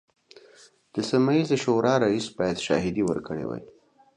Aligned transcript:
د 0.93 0.95
سیمه 1.09 1.31
ییزې 1.37 1.57
شورا 1.63 1.93
رئیس 2.05 2.25
باید 2.37 2.63
شاهدې 2.67 3.03
ورکړي 3.05 3.45
وای. 3.47 3.63